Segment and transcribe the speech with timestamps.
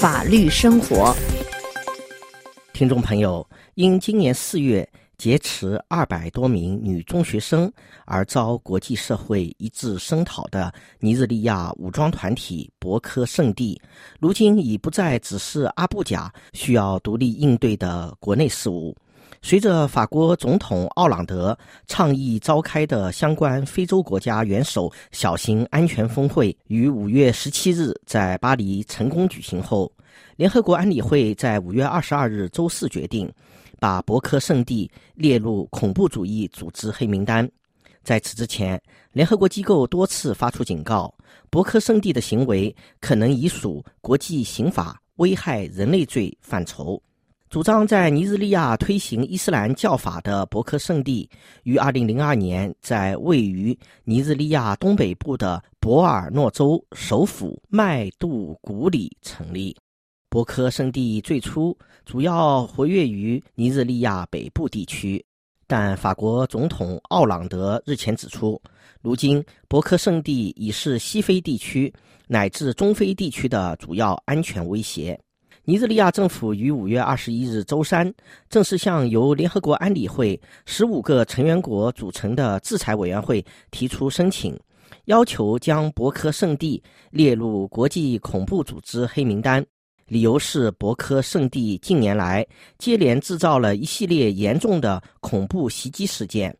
[0.00, 1.12] 法律生活。
[2.72, 7.68] 听众朋友，因今年四月劫持二百多名女中学生
[8.04, 13.80] 而遭国际社会一致声讨的尼日利亚武装团体博科圣地，
[14.20, 18.96] 如今已不再只是阿布贾需要独立应对的国内事务。
[19.40, 29.90] 随着法国总统奥朗德倡议召开的相关非洲国家元首小型安全峰会于五月十七日在巴黎成功举行后，
[30.36, 33.32] 联合国安理会在五月二十二日周四决定，
[33.78, 37.48] 把博科圣地列入恐怖主义组织黑名单。
[38.02, 38.80] 在此之前，
[39.12, 41.14] 联合国机构多次发出警告，
[41.48, 47.00] 博科圣地的行为可能已属国际刑法危害人类罪范畴。
[47.50, 51.26] 主张在尼日利亚推行伊斯兰教法的博克圣地，
[51.62, 59.74] 于2002年在位于尼日利亚东北部的博尔诺州首府麦杜古里成立。
[60.28, 61.74] 博克圣地最初
[62.04, 65.24] 主要活跃于尼日利亚北部地区，
[65.66, 68.60] 但法国总统奥朗德日前指出，
[69.00, 71.90] 如今博克圣地已是西非地区
[72.26, 75.18] 乃至中非地区的主要安全威胁。
[75.68, 78.10] 尼日利亚政府于五月二十一日周三
[78.48, 84.58] 正式向由联合国安理会十五个成员国组成的制裁委员会提出申请，
[85.04, 89.62] 要求将博科圣地列入国际恐怖组织黑名单。
[90.06, 92.46] 理由是博科圣地近年来
[92.78, 96.56] 接连制造了一系列严重的恐怖袭击事件。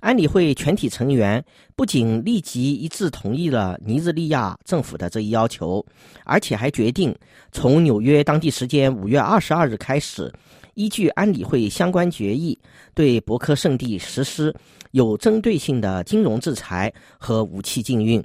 [0.00, 5.84] 安理会全体成员不仅立即一致同意了尼日利亚政府的这一要求，
[6.24, 7.14] 而且还决定
[7.52, 10.32] 从纽约当地时间五月二十二日开始，
[10.74, 12.58] 依据安理会相关决议，
[12.94, 14.54] 对博科圣地实施
[14.92, 18.24] 有针对性的金融制裁和武器禁运。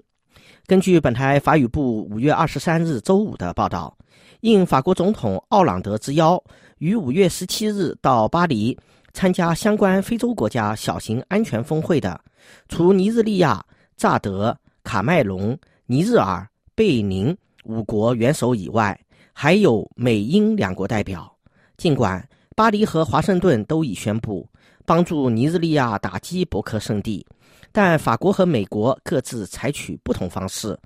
[0.65, 3.97] 根据本台法语部五月二十三日周五的报道，
[4.41, 6.41] 应法国总统奥朗德之邀，
[6.77, 8.77] 于五月十七日到巴黎。
[9.13, 12.19] 参加相关非洲国家小型安全峰会的，
[12.67, 13.63] 除尼日利亚、
[13.95, 18.99] 乍得、卡麦隆、尼日尔、贝宁五国元首以外，
[19.31, 21.31] 还有美英两国代表。
[21.77, 24.47] 尽管巴黎和华盛顿都已宣布
[24.85, 27.25] 帮助尼日利亚打击博客圣地，
[27.73, 30.77] 但法国和美国各自采取不同方式。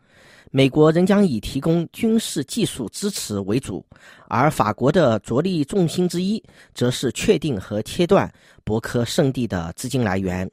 [0.49, 3.85] 美国仍将以提供军事技术支持为主，
[4.29, 6.41] 而法国的着力重心之一，
[6.73, 8.31] 则是确定和切断
[8.63, 10.49] 博科圣地的资金来源。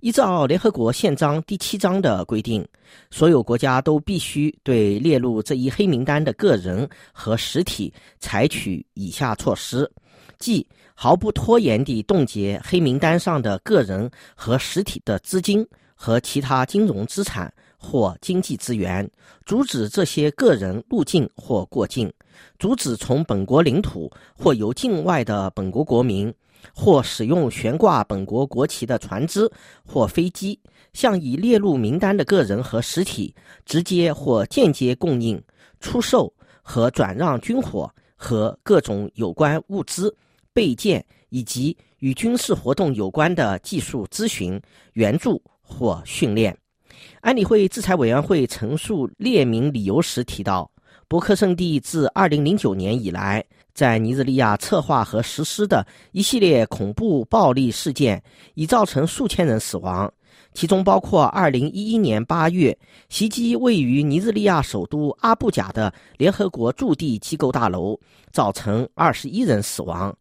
[0.00, 2.66] 依照联合国宪章第七章的规定，
[3.10, 9.90] 所有国家都必须对列入这一黑名单的个人和实体采取以下措施：
[10.38, 17.52] 即毫不拖延地冻结黑名单上的个人和实体的资金和其他金融资产。
[17.78, 19.08] 或经济资源，
[19.44, 22.12] 阻止这些个人入境或过境，
[22.58, 26.32] 阻止从本国领土或由境外的本国国民，
[26.74, 29.48] 或使用悬挂本国国旗的船只
[29.84, 30.58] 或飞机，
[30.94, 33.32] 向已列入名单的个人和实体
[33.66, 35.40] 直接或间接供应、
[35.78, 36.32] 出售
[36.62, 40.12] 和转让军火和各种有关物资、
[40.56, 44.58] 备件以及与军事活动有关的技术咨询、
[44.94, 46.56] 援助或训练。
[47.20, 50.70] 安理会制裁委员会陈述列明理由时提到，
[51.08, 53.44] 博克圣地自2009年以来，
[53.74, 58.22] 在尼日利亚策划和实施的一系列恐怖暴力事件
[58.54, 60.10] 已造成数千人死亡，
[60.54, 62.78] 其中包括2011年8月
[63.10, 68.00] 袭击位于尼日利亚首都阿布贾的联合国驻地机构大楼，
[68.32, 70.16] 造成21人死亡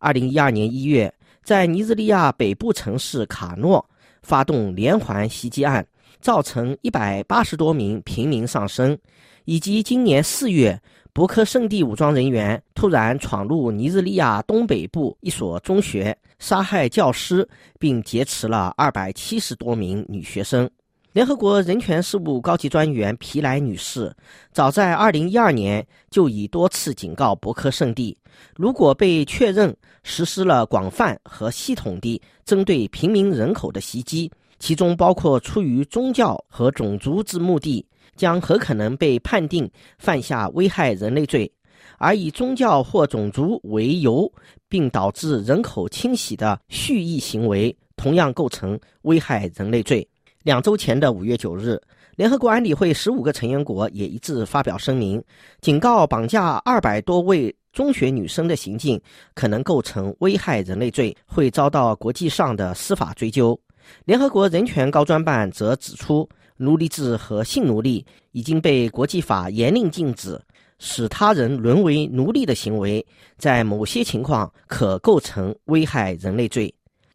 [0.00, 3.84] ；2012年1月在尼日利亚北部城市卡诺
[4.22, 5.86] 发动连环袭击案。
[6.20, 8.98] 造成一百八十多名平民丧生，
[9.44, 10.76] 以及今年四月，
[11.12, 17.48] 博科圣地武装人员突然闯入尼日利亚东北部一所中学，杀害教师，
[17.78, 20.68] 并劫持了二百七十多名女学生。
[21.12, 24.14] 联合国人权事务高级专员皮莱女士
[24.52, 28.14] 早在二零一二年就已多次警告博科圣地，
[28.56, 34.30] 如果被确认实施了广泛和系统地针对平民人口的袭击。
[34.58, 37.86] 其中包括出于宗教和种族之目的，
[38.16, 41.48] 将很可能被判定犯下危害人类罪；
[41.96, 44.30] 而以宗教或种族为由，
[44.68, 50.06] 并导致人口清洗的蓄意行为，同样构成危害人类罪。
[50.44, 51.80] 两周前的五月九日，
[52.16, 55.22] 联合国安理会十五个成员国也一致发表声明，
[55.60, 59.00] 警告绑架二百多位中学女生的行径
[59.34, 63.58] 可能构成危害人类罪，会遭到国际上的司法追究。
[64.04, 70.40] 联合国人权高专办则指出，奴隶制和性奴隶已经被国际法严令禁止。
[70.80, 73.04] 使他人沦为奴隶的行为，
[73.36, 76.72] 在某些情况可构成危害人类罪。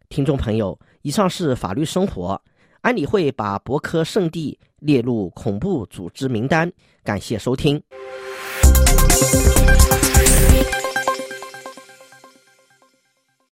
[0.09, 2.39] 听众朋友，以上是法律生活。
[2.83, 6.69] 安理会把博科圣地列入恐怖组织名单。
[7.01, 7.81] 感谢收听。